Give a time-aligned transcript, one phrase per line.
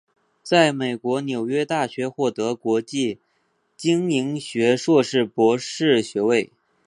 [0.41, 3.19] 在美国纽约大学获得国际
[3.77, 6.51] 经营学硕士博士学位。